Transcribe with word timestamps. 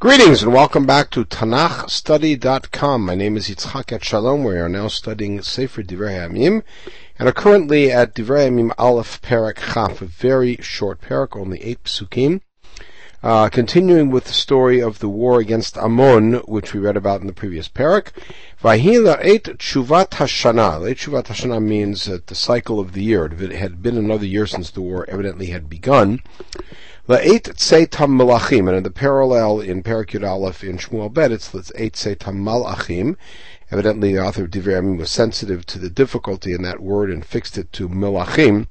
Greetings 0.00 0.44
and 0.44 0.52
welcome 0.52 0.86
back 0.86 1.10
to 1.10 1.24
TanachStudy.com. 1.24 3.04
My 3.04 3.16
name 3.16 3.36
is 3.36 3.48
Yitzchak 3.48 3.86
Etshalom. 3.86 4.46
We 4.46 4.56
are 4.56 4.68
now 4.68 4.86
studying 4.86 5.42
Sefer 5.42 5.82
Divrei 5.82 6.12
Hayamim 6.12 6.62
and 7.18 7.28
are 7.28 7.32
currently 7.32 7.90
at 7.90 8.14
Divrei 8.14 8.48
Hayamim 8.48 8.72
Aleph 8.78 9.20
Perek 9.22 9.56
Chaf, 9.56 10.00
a 10.00 10.04
very 10.04 10.54
short 10.60 11.00
perek, 11.00 11.36
only 11.36 11.60
eight 11.64 11.82
psukim. 11.82 12.42
Uh, 13.24 13.48
continuing 13.48 14.12
with 14.12 14.26
the 14.26 14.32
story 14.32 14.80
of 14.80 15.00
the 15.00 15.08
war 15.08 15.40
against 15.40 15.76
Ammon, 15.76 16.34
which 16.46 16.72
we 16.72 16.78
read 16.78 16.96
about 16.96 17.20
in 17.20 17.26
the 17.26 17.32
previous 17.32 17.68
perek. 17.68 18.12
Vahila 18.62 19.18
eight 19.20 19.46
Chuvat 19.58 20.10
Hashana. 20.10 20.88
Eight 20.88 20.98
Tshuvat 20.98 21.24
Hashana 21.24 21.60
means 21.60 22.04
that 22.04 22.28
the 22.28 22.36
cycle 22.36 22.78
of 22.78 22.92
the 22.92 23.02
year. 23.02 23.24
It 23.24 23.50
had 23.50 23.82
been 23.82 23.98
another 23.98 24.26
year 24.26 24.46
since 24.46 24.70
the 24.70 24.80
war 24.80 25.04
evidently 25.08 25.46
had 25.46 25.68
begun. 25.68 26.20
La'et 27.08 27.44
Tzeitam 27.54 28.20
Malachim, 28.20 28.68
and 28.68 28.76
in 28.76 28.82
the 28.82 28.90
parallel 28.90 29.60
in 29.60 29.82
Parakut 29.82 30.22
Aleph 30.22 30.62
in 30.62 30.76
Shmuel 30.76 31.10
Bet, 31.10 31.32
it's 31.32 31.54
Eight 31.74 31.94
Tzeitam 31.94 32.42
Malachim. 32.42 33.16
Evidently, 33.70 34.12
the 34.12 34.22
author 34.22 34.44
of 34.44 34.50
Divrei 34.50 34.98
was 34.98 35.08
sensitive 35.08 35.64
to 35.64 35.78
the 35.78 35.88
difficulty 35.88 36.52
in 36.52 36.60
that 36.64 36.82
word 36.82 37.10
and 37.10 37.24
fixed 37.24 37.56
it 37.56 37.72
to 37.72 37.88
Malachim 37.88 38.66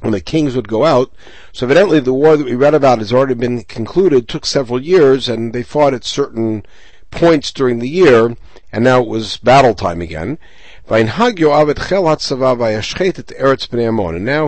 when 0.00 0.10
the 0.10 0.20
kings 0.20 0.56
would 0.56 0.66
go 0.66 0.84
out. 0.84 1.14
So 1.52 1.64
evidently 1.64 2.00
the 2.00 2.12
war 2.12 2.36
that 2.36 2.46
we 2.46 2.56
read 2.56 2.74
about 2.74 2.98
has 2.98 3.12
already 3.12 3.34
been 3.34 3.62
concluded, 3.62 4.26
took 4.26 4.44
several 4.44 4.82
years, 4.82 5.28
and 5.28 5.52
they 5.52 5.62
fought 5.62 5.94
at 5.94 6.02
certain 6.02 6.66
points 7.12 7.52
during 7.52 7.78
the 7.78 7.88
year, 7.88 8.36
and 8.72 8.82
now 8.82 9.00
it 9.00 9.06
was 9.06 9.36
battle 9.36 9.74
time 9.74 10.00
again. 10.00 10.36
And 10.92 11.08
now 11.08 11.30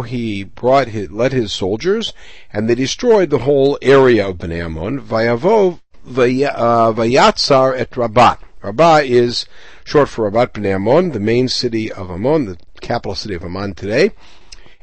he 0.03 0.45
brought 0.45 0.89
his, 0.89 1.11
led 1.11 1.33
his 1.33 1.53
soldiers, 1.55 2.13
and 2.53 2.69
they 2.69 2.75
destroyed 2.75 3.31
the 3.31 3.39
whole 3.39 3.79
area 3.81 4.29
of 4.29 4.37
Bnei 4.37 4.63
Ammon. 4.63 5.01
Vayavov 5.01 5.81
uh, 6.07 6.93
vayatzar 6.93 7.79
et 7.79 7.97
Rabbah. 7.97 8.37
Rabbah 8.63 9.01
is 9.05 9.47
short 9.85 10.11
for 10.11 10.31
Rabat 10.31 10.53
Bnei 10.53 10.75
Ammon, 10.75 11.13
the 11.13 11.21
main 11.21 11.49
city 11.49 11.91
of 11.91 12.11
Ammon, 12.11 12.45
the 12.45 12.59
capital 12.83 13.15
city 13.15 13.33
of 13.35 13.43
Ammon 13.43 13.73
today. 13.73 14.11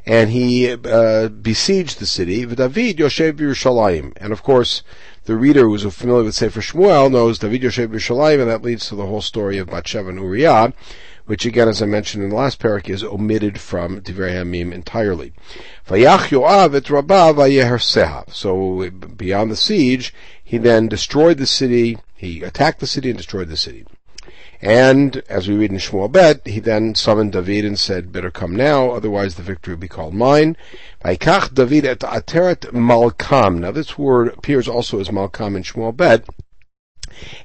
And 0.04 0.32
he 0.32 0.72
uh, 0.72 1.28
besieged 1.28 2.00
the 2.00 2.08
city. 2.08 2.44
David 2.44 2.98
Yoshev 2.98 3.34
Yerushalayim. 3.34 4.14
And 4.18 4.34
of 4.34 4.42
course, 4.42 4.82
the 5.26 5.36
reader 5.36 5.66
who's 5.66 5.84
familiar 5.94 6.24
with 6.24 6.34
Sefer 6.34 6.62
Shmuel 6.62 7.12
knows 7.12 7.38
David 7.38 7.62
Yoshev 7.62 7.90
Yerushalayim, 7.90 8.42
and 8.42 8.50
that 8.50 8.64
leads 8.64 8.90
to 8.90 8.96
the 8.96 9.06
whole 9.06 9.22
story 9.22 9.60
of 9.60 9.68
Bathsheba 9.68 10.10
and 10.10 10.18
Uriah 10.18 10.74
which 11.32 11.46
again, 11.46 11.70
as 11.70 11.82
I 11.82 11.86
mentioned 11.86 12.26
in 12.26 12.30
the 12.30 12.36
last 12.36 12.60
perek, 12.60 12.90
is 12.90 13.06
omitted 13.06 13.58
from 13.58 14.02
Divrei 14.02 14.34
Hayamim 14.34 14.74
entirely. 14.74 15.32
So 18.34 18.90
beyond 19.16 19.50
the 19.50 19.56
siege, 19.56 20.14
he 20.44 20.58
then 20.58 20.90
destroyed 20.90 21.38
the 21.38 21.48
city. 21.48 21.98
He 22.18 22.44
attacked 22.44 22.82
the 22.82 22.86
city 22.86 23.12
and 23.12 23.18
destroyed 23.18 23.48
the 23.48 23.56
city. 23.56 23.86
And 24.62 25.24
as 25.30 25.48
we 25.48 25.56
read 25.56 25.72
in 25.72 25.78
Shmuel 25.78 26.12
Bet, 26.12 26.46
he 26.46 26.60
then 26.60 26.96
summoned 26.96 27.32
David 27.32 27.64
and 27.64 27.80
said, 27.80 28.12
"Better 28.12 28.30
come 28.30 28.54
now, 28.54 28.92
otherwise 28.92 29.36
the 29.36 29.42
victory 29.42 29.76
will 29.76 29.80
be 29.80 29.88
called 29.88 30.14
mine." 30.14 30.58
Vayikach 31.02 31.54
David 31.54 31.86
et 31.86 32.00
Ateret 32.00 32.74
Malkam. 32.74 33.60
Now 33.60 33.72
this 33.72 33.98
word 33.98 34.28
appears 34.28 34.68
also 34.68 35.00
as 35.00 35.08
Malkam 35.08 35.56
in 35.56 35.64
Shmuel 35.64 35.96
Bet, 35.96 36.26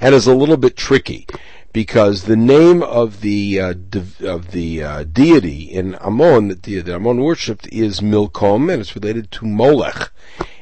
and 0.01 0.13
is 0.13 0.27
a 0.27 0.35
little 0.35 0.57
bit 0.57 0.77
tricky 0.77 1.29
because 1.77 2.23
the 2.23 2.37
name 2.37 2.83
of 2.83 3.21
the 3.21 3.61
uh, 3.61 3.75
of 4.23 4.53
the 4.53 4.83
uh, 4.83 5.05
deity 5.05 5.65
in 5.65 5.95
Ammon 5.97 6.49
that, 6.49 6.63
the, 6.63 6.81
Ammon 6.81 7.21
worshipped 7.21 7.69
is 7.71 8.01
Milcom, 8.01 8.71
and 8.71 8.81
it's 8.81 8.97
related 8.97 9.31
to 9.33 9.45
Molech. 9.45 10.11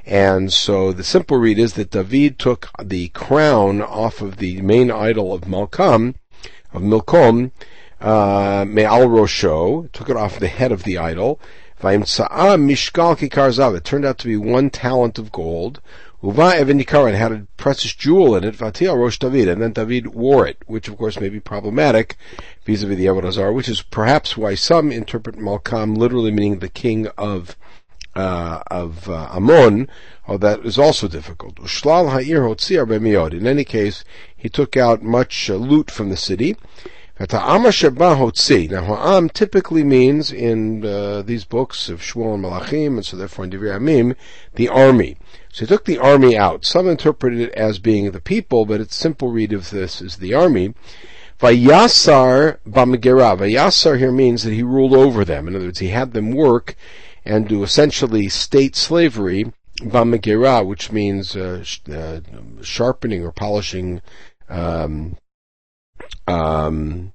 And 0.04 0.52
so 0.52 0.92
the 0.92 1.04
simple 1.04 1.36
read 1.36 1.56
is 1.56 1.74
that 1.74 1.92
David 1.92 2.40
took 2.40 2.68
the 2.82 3.10
crown 3.10 3.80
off 3.80 4.20
of 4.20 4.38
the 4.38 4.60
main 4.62 4.90
idol 4.90 5.32
of 5.32 5.42
Malkam, 5.42 6.16
of 6.72 6.82
Milkom, 6.82 7.52
uh, 8.00 8.64
Me'al 8.66 9.06
Rosho, 9.06 9.92
took 9.92 10.10
it 10.10 10.16
off 10.16 10.40
the 10.40 10.48
head 10.48 10.72
of 10.72 10.82
the 10.82 10.98
idol, 10.98 11.38
It 11.80 13.84
turned 13.84 14.04
out 14.04 14.18
to 14.18 14.26
be 14.26 14.36
one 14.36 14.68
talent 14.68 15.20
of 15.20 15.30
gold. 15.30 15.80
Uva 16.24 16.56
Evan 16.56 16.78
Yikaran 16.78 17.14
had 17.14 17.32
a 17.32 17.46
precious 17.58 17.92
jewel 17.92 18.34
in 18.34 18.44
it, 18.44 18.54
Vatia 18.54 18.96
Rosh 18.96 19.18
David, 19.18 19.46
and 19.46 19.60
then 19.60 19.74
David 19.74 20.06
wore 20.14 20.46
it, 20.46 20.56
which 20.64 20.88
of 20.88 20.96
course 20.96 21.20
may 21.20 21.28
be 21.28 21.38
problematic 21.38 22.16
vis-a-vis 22.64 22.96
the 22.96 23.04
Avodah 23.04 23.52
which 23.52 23.68
is 23.68 23.82
perhaps 23.82 24.34
why 24.34 24.54
some 24.54 24.90
interpret 24.90 25.36
Malkam 25.36 25.98
literally 25.98 26.30
meaning 26.30 26.60
the 26.60 26.70
king 26.70 27.08
of 27.18 27.58
uh, 28.16 28.62
of 28.68 29.06
uh, 29.10 29.28
Ammon, 29.34 29.90
oh, 30.26 30.38
that 30.38 30.60
is 30.60 30.78
also 30.78 31.08
difficult. 31.08 31.58
In 31.58 33.46
any 33.46 33.64
case, 33.64 34.04
he 34.34 34.48
took 34.48 34.76
out 34.78 35.02
much 35.02 35.50
uh, 35.50 35.56
loot 35.56 35.90
from 35.90 36.08
the 36.08 36.16
city. 36.16 36.56
Now, 37.16 37.26
ha'am 37.28 39.28
typically 39.28 39.84
means 39.84 40.32
in 40.32 40.84
uh, 40.84 41.22
these 41.22 41.44
books 41.44 41.88
of 41.88 42.00
Shmuel 42.00 42.34
and 42.34 42.44
Malachim, 42.44 42.96
and 42.96 43.06
so 43.06 43.16
therefore 43.16 43.44
in 43.44 43.52
Divrei 43.52 43.78
Hayamim, 43.78 44.16
the 44.54 44.68
army. 44.68 45.16
So 45.52 45.60
he 45.60 45.68
took 45.68 45.84
the 45.84 45.98
army 45.98 46.36
out. 46.36 46.64
Some 46.64 46.88
interpret 46.88 47.34
it 47.34 47.52
as 47.52 47.78
being 47.78 48.10
the 48.10 48.20
people, 48.20 48.66
but 48.66 48.80
its 48.80 48.96
simple 48.96 49.30
read 49.30 49.52
of 49.52 49.70
this 49.70 50.02
is 50.02 50.16
the 50.16 50.34
army. 50.34 50.74
Vayasar 51.40 52.58
b'megera. 52.66 53.38
Vayasar 53.38 53.98
here 53.98 54.10
means 54.10 54.42
that 54.42 54.52
he 54.52 54.64
ruled 54.64 54.94
over 54.94 55.24
them. 55.24 55.46
In 55.46 55.54
other 55.54 55.66
words, 55.66 55.78
he 55.78 55.88
had 55.88 56.14
them 56.14 56.32
work 56.32 56.74
and 57.24 57.46
do 57.46 57.62
essentially 57.62 58.28
state 58.28 58.74
slavery, 58.74 59.52
b'megera, 59.78 60.66
which 60.66 60.90
means 60.90 61.36
uh, 61.36 61.62
sh- 61.62 61.80
uh, 61.92 62.20
sharpening 62.60 63.24
or 63.24 63.30
polishing 63.30 64.02
um, 64.48 65.16
um, 66.26 67.12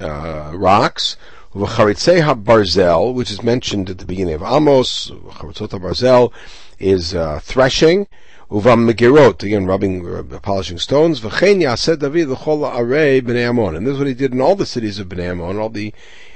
uh, 0.00 0.52
rocks. 0.54 1.16
Barzel, 1.54 3.14
which 3.14 3.30
is 3.30 3.42
mentioned 3.42 3.90
at 3.90 3.98
the 3.98 4.06
beginning 4.06 4.34
of 4.34 4.42
Amos, 4.42 5.10
Barzel, 5.10 6.32
is 6.78 7.14
uh, 7.14 7.40
threshing. 7.42 8.06
Uvam 8.50 8.90
megirot, 8.90 9.42
again 9.42 9.66
rubbing, 9.66 10.06
uh, 10.06 10.38
polishing 10.40 10.78
stones. 10.78 11.20
V'chein 11.20 11.62
yaseh 11.62 11.98
David 11.98 12.28
l'chol 12.28 12.70
arei 12.70 13.20
b'nei 13.22 13.48
Ammon. 13.48 13.76
And 13.76 13.86
this 13.86 13.94
is 13.94 13.98
what 13.98 14.08
he 14.08 14.14
did 14.14 14.32
in 14.32 14.40
all 14.40 14.56
the 14.56 14.66
cities 14.66 14.98
of 14.98 15.08
Bnei 15.08 15.30
Ammon, 15.30 15.58
all 15.58 15.70
the 15.70 15.94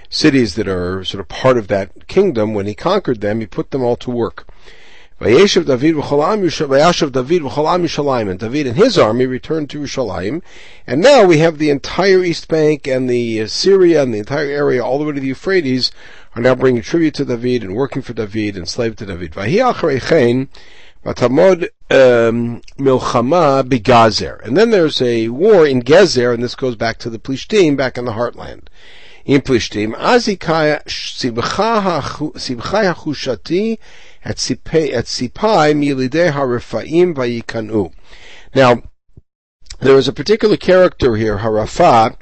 cities 0.09 0.55
that 0.55 0.69
are 0.69 1.05
sort 1.05 1.21
of 1.21 1.29
part 1.29 1.59
of 1.59 1.69
that 1.69 2.07
kingdom. 2.07 2.55
When 2.55 2.67
he 2.67 2.75
conquered 2.75 3.21
them, 3.21 3.41
he 3.41 3.47
put 3.47 3.71
them 3.71 3.83
all 3.83 3.97
to 3.97 4.11
work. 4.11 4.47
Vayeshev 5.19 5.65
David 5.65 5.95
v'cholam 5.95 6.43
Yishalayim, 6.43 8.31
and 8.31 8.39
David 8.39 8.67
and 8.67 8.77
his 8.77 8.99
army 8.99 9.25
returned 9.25 9.71
to 9.71 9.81
Yerushalayim, 9.81 10.43
and 10.87 11.01
now 11.01 11.25
we 11.25 11.39
have 11.39 11.57
the 11.57 11.71
entire 11.71 12.23
East 12.23 12.49
Bank 12.49 12.87
and 12.87 13.09
the 13.09 13.41
uh, 13.41 13.47
Syria 13.47 14.03
and 14.03 14.13
the 14.13 14.19
entire 14.19 14.51
area 14.51 14.85
all 14.85 14.99
the 14.99 15.07
way 15.07 15.13
to 15.13 15.21
the 15.21 15.29
Euphrates 15.29 15.91
are 16.35 16.43
now 16.43 16.55
bringing 16.55 16.83
tribute 16.83 17.15
to 17.15 17.25
David 17.25 17.65
and 17.65 17.75
working 17.75 18.03
for 18.03 18.13
David 18.13 18.59
and 18.59 18.69
slave 18.69 18.97
to 18.97 19.07
David. 19.07 19.33
Vatamod 19.33 20.49
um, 21.89 22.61
milchama 22.79 23.67
begazer, 23.67 24.45
and 24.45 24.55
then 24.55 24.71
there's 24.71 25.01
a 25.01 25.29
war 25.29 25.67
in 25.67 25.81
Gezer, 25.81 26.35
and 26.35 26.43
this 26.43 26.57
goes 26.57 26.77
back 26.77 26.99
to 26.99 27.09
the 27.09 27.19
Plishtim 27.19 27.75
back 27.75 27.97
in 27.97 28.05
the 28.05 28.13
heartland. 28.13 28.65
In 29.25 29.41
Plishtim, 29.41 29.95
azikaya 29.95 30.85
sibchai 30.85 31.81
hachushati 32.95 33.79
at 34.27 34.37
sipai 34.37 35.75
milidei 35.75 36.33
harifaim 36.33 37.15
vayikanu. 37.15 37.93
Now, 38.55 38.83
there 39.81 39.97
is 39.97 40.09
a 40.09 40.13
particular 40.13 40.57
character 40.57 41.17
here, 41.17 41.39
Harafa, 41.39 42.17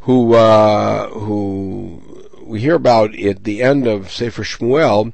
who 0.00 0.34
uh, 0.34 1.08
who 1.08 2.02
we 2.44 2.60
hear 2.60 2.74
about 2.74 3.14
at 3.18 3.44
the 3.44 3.62
end 3.62 3.86
of 3.86 4.12
Sefer 4.12 4.42
Shmuel, 4.42 5.12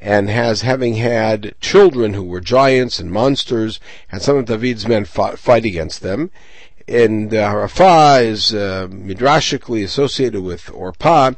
and 0.00 0.28
has 0.28 0.62
having 0.62 0.94
had 0.94 1.54
children 1.60 2.14
who 2.14 2.24
were 2.24 2.40
giants 2.40 2.98
and 2.98 3.10
monsters, 3.10 3.78
and 4.10 4.20
some 4.20 4.36
of 4.36 4.46
David's 4.46 4.88
men 4.88 5.04
fought, 5.04 5.38
fight 5.38 5.64
against 5.64 6.00
them. 6.00 6.30
And 6.88 7.32
uh, 7.32 7.50
Harafa 7.50 8.24
is 8.24 8.52
uh, 8.52 8.88
midrashically 8.90 9.84
associated 9.84 10.42
with 10.42 10.70
Orpah, 10.70 11.32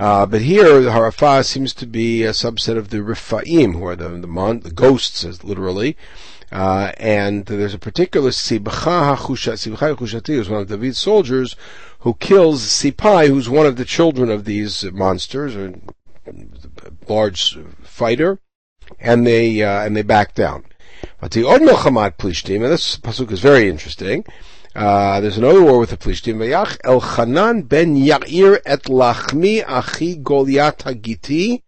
uh, 0.00 0.24
but 0.24 0.40
here 0.40 0.80
the 0.80 0.90
Harafa 0.90 1.44
seems 1.44 1.74
to 1.74 1.86
be 1.86 2.24
a 2.24 2.30
subset 2.30 2.78
of 2.78 2.88
the 2.88 3.02
Rifaim, 3.02 3.74
who 3.74 3.84
are 3.84 3.94
the 3.94 4.08
the, 4.08 4.26
mon- 4.26 4.60
the 4.60 4.70
ghosts, 4.70 5.44
literally. 5.44 5.94
Uh, 6.50 6.90
and 6.96 7.44
there's 7.44 7.74
a 7.74 7.78
particular 7.78 8.30
Sibcha 8.30 9.16
HaChushati, 9.16 10.34
who's 10.34 10.48
one 10.48 10.62
of 10.62 10.68
David's 10.68 10.98
soldiers, 10.98 11.54
who 12.00 12.14
kills 12.14 12.62
Sipai, 12.62 13.28
who's 13.28 13.50
one 13.50 13.66
of 13.66 13.76
the 13.76 13.84
children 13.84 14.30
of 14.30 14.46
these 14.46 14.90
monsters, 14.90 15.54
or 15.54 15.74
large 17.06 17.58
fighter, 17.82 18.40
and 18.98 19.26
they 19.26 19.62
uh, 19.62 19.84
and 19.84 19.94
they 19.94 20.02
back 20.02 20.34
down. 20.34 20.64
But 21.20 21.32
the 21.32 21.44
Od 21.44 21.60
Milchamat 21.60 22.16
Plishtim, 22.16 22.62
and 22.62 22.72
this 22.72 22.96
pasuk 22.96 23.30
is 23.30 23.40
very 23.40 23.68
interesting. 23.68 24.24
Uh, 24.74 25.20
there's 25.20 25.36
another 25.36 25.62
war 25.62 25.80
with 25.80 25.90
the 25.90 25.96
Plishtim. 25.96 26.36
Vayach 26.36 26.78
El 26.84 27.00
Chanan 27.00 27.68
ben 27.68 27.96
Yair 27.96 28.60
et 28.64 28.84
Lachmi 28.84 29.64
Achi 29.66 30.16
Goliath 30.16 30.84
Hagiti 30.84 31.64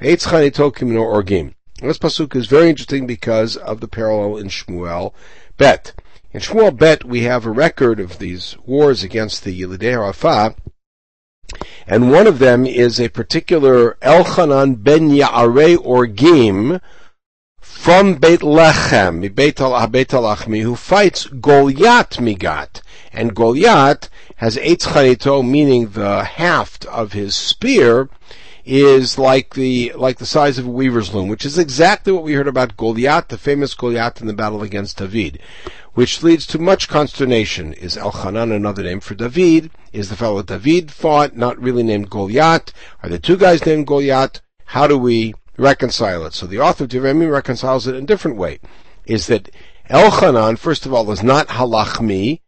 Orgim. 0.00 1.54
This 1.80 1.98
pasuk 1.98 2.34
is 2.34 2.46
very 2.46 2.68
interesting 2.68 3.06
because 3.06 3.56
of 3.56 3.80
the 3.80 3.86
parallel 3.86 4.36
in 4.36 4.48
Shmuel 4.48 5.14
Bet. 5.56 5.92
In 6.32 6.40
Shmuel 6.40 6.76
Bet, 6.76 7.04
we 7.04 7.22
have 7.22 7.46
a 7.46 7.50
record 7.50 8.00
of 8.00 8.18
these 8.18 8.56
wars 8.66 9.04
against 9.04 9.44
the 9.44 9.58
Yelidei 9.58 9.94
Rafah, 9.94 10.56
and 11.86 12.10
one 12.10 12.26
of 12.26 12.40
them 12.40 12.66
is 12.66 13.00
a 13.00 13.08
particular 13.08 13.96
Elchanan 14.02 14.82
ben 14.82 15.10
Ya'arei 15.10 15.76
Orgim 15.76 16.80
from 17.60 18.14
Beit 18.14 18.40
Lechem, 18.40 19.34
Beit 19.34 19.60
al 19.60 19.74
ah, 19.74 20.36
who 20.36 20.76
fights 20.76 21.26
Goliath 21.26 22.18
Migat. 22.18 22.80
And 23.12 23.34
Goliath 23.34 24.08
has 24.36 24.56
Eitz 24.56 24.86
Chanito, 24.86 25.46
meaning 25.46 25.90
the 25.90 26.24
haft 26.24 26.84
of 26.86 27.12
his 27.12 27.34
spear, 27.34 28.08
is 28.64 29.18
like 29.18 29.54
the 29.54 29.92
like 29.96 30.18
the 30.18 30.26
size 30.26 30.58
of 30.58 30.66
a 30.66 30.70
weaver's 30.70 31.12
loom, 31.12 31.28
which 31.28 31.44
is 31.44 31.58
exactly 31.58 32.12
what 32.12 32.22
we 32.22 32.34
heard 32.34 32.48
about 32.48 32.76
Goliath, 32.76 33.28
the 33.28 33.38
famous 33.38 33.74
Goliath 33.74 34.20
in 34.20 34.26
the 34.26 34.32
battle 34.32 34.62
against 34.62 34.98
David, 34.98 35.40
which 35.94 36.22
leads 36.22 36.46
to 36.46 36.58
much 36.58 36.88
consternation. 36.88 37.72
Is 37.74 37.96
Elchanan 37.96 38.54
another 38.54 38.82
name 38.82 39.00
for 39.00 39.14
David? 39.14 39.70
Is 39.92 40.08
the 40.08 40.16
fellow 40.16 40.42
David 40.42 40.92
fought 40.92 41.36
not 41.36 41.60
really 41.60 41.82
named 41.82 42.10
Goliath? 42.10 42.72
Are 43.02 43.08
the 43.08 43.18
two 43.18 43.36
guys 43.36 43.66
named 43.66 43.86
Goliath? 43.86 44.40
How 44.66 44.86
do 44.86 44.96
we 44.96 45.34
reconcile 45.60 46.24
it? 46.26 46.34
So 46.34 46.46
the 46.46 46.60
author 46.60 46.84
of 46.84 46.90
Devarim 46.90 47.30
reconciles 47.30 47.86
it 47.86 47.94
in 47.94 48.04
a 48.04 48.06
different 48.06 48.36
way. 48.36 48.58
Is 49.04 49.26
that 49.28 49.50
Elchanan, 49.88 50.58
first 50.58 50.86
of 50.86 50.94
all, 50.94 51.10
is 51.10 51.22
not 51.22 51.48
Halachmi, 51.48 52.40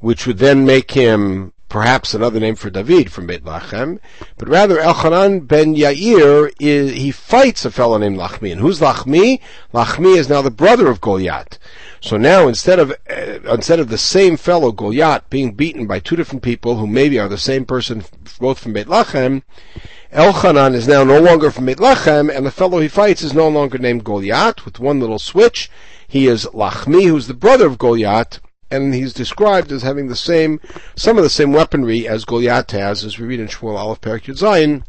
which 0.00 0.26
would 0.26 0.38
then 0.38 0.66
make 0.66 0.90
him 0.92 1.52
perhaps 1.68 2.14
another 2.14 2.38
name 2.38 2.54
for 2.54 2.70
David 2.70 3.10
from 3.10 3.26
Beit 3.26 3.44
Lachem, 3.44 3.98
but 4.38 4.48
rather 4.48 4.76
Elchanan 4.76 5.46
ben 5.46 5.74
Yair 5.74 6.52
is, 6.60 6.92
he 6.92 7.10
fights 7.10 7.64
a 7.64 7.70
fellow 7.70 7.98
named 7.98 8.18
Lachmi. 8.18 8.52
And 8.52 8.60
who's 8.60 8.80
Lachmi? 8.80 9.40
Lachmi 9.74 10.16
is 10.16 10.28
now 10.28 10.42
the 10.42 10.50
brother 10.50 10.88
of 10.88 11.00
Goliath. 11.00 11.58
So 12.00 12.16
now 12.16 12.46
instead 12.46 12.78
of, 12.78 12.92
uh, 13.10 13.52
instead 13.52 13.80
of 13.80 13.88
the 13.88 13.98
same 13.98 14.36
fellow 14.36 14.70
Goliath 14.70 15.28
being 15.28 15.54
beaten 15.54 15.86
by 15.86 15.98
two 15.98 16.14
different 16.14 16.42
people 16.42 16.76
who 16.76 16.86
maybe 16.86 17.18
are 17.18 17.28
the 17.28 17.38
same 17.38 17.64
person, 17.64 18.04
both 18.38 18.60
from 18.60 18.72
Beit 18.72 18.86
Lachem, 18.86 19.42
Elchanan 20.12 20.74
is 20.74 20.86
now 20.86 21.02
no 21.02 21.20
longer 21.20 21.50
from 21.50 21.66
Beit 21.66 21.78
Lachem, 21.78 22.30
and 22.34 22.46
the 22.46 22.52
fellow 22.52 22.78
he 22.78 22.86
fights 22.86 23.22
is 23.22 23.34
no 23.34 23.48
longer 23.48 23.76
named 23.76 24.04
Goliath, 24.04 24.64
with 24.64 24.78
one 24.78 25.00
little 25.00 25.18
switch. 25.18 25.68
He 26.06 26.28
is 26.28 26.46
Lachmi, 26.46 27.08
who's 27.08 27.26
the 27.26 27.34
brother 27.34 27.66
of 27.66 27.76
Goliath, 27.76 28.38
and 28.70 28.94
he's 28.94 29.12
described 29.12 29.72
as 29.72 29.82
having 29.82 30.06
the 30.06 30.14
same, 30.14 30.60
some 30.94 31.18
of 31.18 31.24
the 31.24 31.30
same 31.30 31.52
weaponry 31.52 32.06
as 32.06 32.24
Goliath 32.24 32.70
has, 32.70 33.04
as 33.04 33.18
we 33.18 33.26
read 33.26 33.40
in 33.40 33.48
Shmuel 33.48 33.76
Aleph 33.76 34.00
Perek 34.00 34.22
Yud 34.22 34.38
Zayin, 34.38 34.84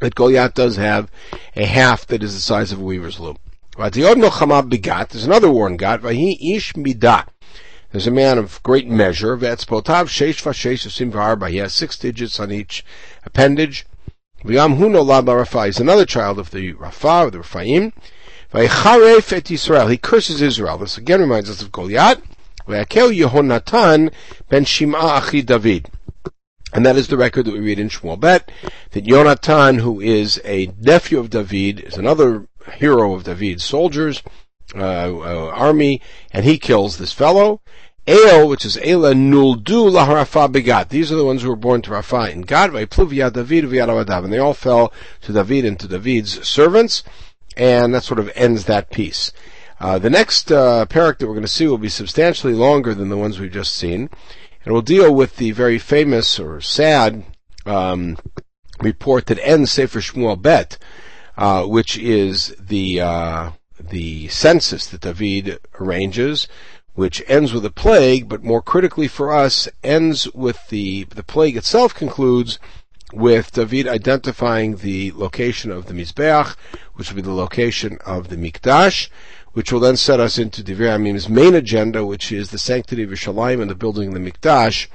that 0.00 0.16
Goliath 0.16 0.54
does 0.54 0.74
have 0.74 1.08
a 1.54 1.64
half 1.64 2.04
that 2.08 2.24
is 2.24 2.34
the 2.34 2.40
size 2.40 2.72
of 2.72 2.80
a 2.80 2.84
weaver's 2.84 3.20
loom. 3.20 3.38
There's 3.78 3.96
another 3.96 5.50
war 5.50 5.68
in 5.68 5.76
Gat, 5.76 6.04
Ish 6.04 6.72
Midah. 6.72 7.26
There's 7.92 8.06
a 8.08 8.10
man 8.10 8.38
of 8.38 8.60
great 8.64 8.88
measure, 8.88 9.36
Vetzpotav 9.36 10.08
Sheish 10.08 10.42
Vashesh. 10.42 11.48
He 11.50 11.56
has 11.58 11.72
six 11.72 11.96
digits 11.96 12.40
on 12.40 12.50
each 12.50 12.84
appendage. 13.24 13.86
V'yam 14.44 14.76
Huno 14.76 15.06
Rafa. 15.06 15.66
He's 15.66 15.80
another 15.80 16.04
child 16.04 16.38
of 16.38 16.50
the 16.50 16.72
Rafa, 16.72 17.26
of 17.26 17.32
the 17.32 17.38
Raphaim. 17.38 17.92
Vaycharef 18.52 19.32
et 19.32 19.50
Israel. 19.50 19.88
He 19.88 19.96
curses 19.96 20.42
Israel. 20.42 20.78
This 20.78 20.98
again 20.98 21.20
reminds 21.20 21.48
us 21.48 21.62
of 21.62 21.70
Goliath. 21.70 22.20
Ve'akel 22.66 23.16
Yehonatan 23.16 24.12
ben 24.48 24.64
Shim'a 24.64 25.18
Achi 25.18 25.42
David. 25.42 25.90
And 26.72 26.86
that 26.86 26.96
is 26.96 27.08
the 27.08 27.16
record 27.16 27.44
that 27.44 27.52
we 27.52 27.60
read 27.60 27.78
in 27.78 27.90
Shmuel 27.90 28.18
Bet, 28.18 28.50
that 28.92 29.04
Yonatan, 29.04 29.80
who 29.80 30.00
is 30.00 30.40
a 30.44 30.72
nephew 30.80 31.18
of 31.18 31.28
David, 31.28 31.80
is 31.80 31.98
another 31.98 32.48
hero 32.76 33.14
of 33.14 33.24
David's 33.24 33.62
soldiers, 33.62 34.22
uh, 34.74 34.78
uh, 34.78 35.50
army, 35.54 36.00
and 36.32 36.46
he 36.46 36.58
kills 36.58 36.96
this 36.96 37.12
fellow. 37.12 37.60
El, 38.06 38.48
which 38.48 38.64
is 38.64 38.76
Ela 38.78 39.14
Nuldu 39.14 39.88
Laharafa 39.88 40.50
Begat. 40.50 40.88
These 40.88 41.12
are 41.12 41.16
the 41.16 41.24
ones 41.24 41.42
who 41.42 41.48
were 41.48 41.56
born 41.56 41.82
to 41.82 41.92
Rafa 41.92 42.32
in 42.32 42.40
Gat, 42.42 42.70
Pluvia 42.70 43.32
David 43.32 43.64
and 43.64 44.32
they 44.32 44.38
all 44.38 44.54
fell 44.54 44.92
to 45.20 45.32
David 45.32 45.64
and 45.64 45.78
to 45.78 45.86
David's 45.86 46.46
servants, 46.46 47.04
and 47.56 47.94
that 47.94 48.02
sort 48.02 48.18
of 48.18 48.32
ends 48.34 48.64
that 48.64 48.90
piece. 48.90 49.32
Uh, 49.78 50.00
the 50.00 50.10
next 50.10 50.50
uh, 50.50 50.84
perek 50.86 51.18
that 51.18 51.28
we're 51.28 51.34
going 51.34 51.42
to 51.42 51.48
see 51.48 51.68
will 51.68 51.78
be 51.78 51.88
substantially 51.88 52.54
longer 52.54 52.92
than 52.92 53.08
the 53.08 53.16
ones 53.16 53.38
we've 53.38 53.52
just 53.52 53.74
seen, 53.74 54.10
and 54.64 54.74
will 54.74 54.82
deal 54.82 55.14
with 55.14 55.36
the 55.36 55.52
very 55.52 55.78
famous 55.78 56.40
or 56.40 56.60
sad 56.60 57.24
um, 57.66 58.18
report 58.80 59.26
that 59.26 59.38
ends 59.46 59.70
Sefer 59.70 60.00
Shmuel 60.00 60.40
Bet, 60.42 60.76
uh, 61.36 61.64
which 61.66 61.96
is 61.98 62.54
the 62.58 63.00
uh, 63.00 63.50
the 63.80 64.26
census 64.28 64.86
that 64.88 65.02
David 65.02 65.60
arranges, 65.80 66.48
which 66.94 67.22
ends 67.26 67.52
with 67.52 67.64
a 67.64 67.70
plague, 67.70 68.28
but 68.28 68.44
more 68.44 68.62
critically 68.62 69.08
for 69.08 69.32
us, 69.32 69.68
ends 69.82 70.30
with 70.32 70.68
the 70.68 71.04
the 71.04 71.22
plague 71.22 71.56
itself 71.56 71.94
concludes 71.94 72.58
with 73.12 73.52
David 73.52 73.86
identifying 73.86 74.76
the 74.76 75.12
location 75.14 75.70
of 75.70 75.86
the 75.86 75.94
Mizbeach, 75.94 76.56
which 76.94 77.10
will 77.10 77.16
be 77.16 77.22
the 77.22 77.32
location 77.32 77.98
of 78.06 78.28
the 78.28 78.36
Mikdash, 78.36 79.08
which 79.52 79.70
will 79.70 79.80
then 79.80 79.96
set 79.96 80.20
us 80.20 80.38
into 80.38 80.62
Divrei 80.62 80.96
Hayamim's 80.96 81.28
main 81.28 81.54
agenda, 81.54 82.04
which 82.04 82.32
is 82.32 82.50
the 82.50 82.58
sanctity 82.58 83.02
of 83.02 83.10
Yerushalayim 83.10 83.60
and 83.60 83.70
the 83.70 83.74
building 83.74 84.08
of 84.08 84.14
the 84.14 84.30
Mikdash 84.30 84.88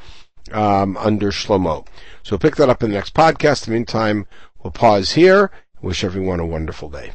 um, 0.52 0.98
under 0.98 1.32
Shlomo. 1.32 1.86
So 2.24 2.32
we'll 2.32 2.40
pick 2.40 2.56
that 2.56 2.70
up 2.70 2.84
in 2.84 2.90
the 2.90 2.96
next 2.96 3.14
podcast. 3.14 3.68
In 3.68 3.74
the 3.74 3.78
meantime, 3.78 4.28
we'll 4.64 4.72
pause 4.72 5.14
here. 5.14 5.52
Wish 5.82 6.04
everyone 6.04 6.40
a 6.40 6.46
wonderful 6.46 6.90
day. 6.90 7.12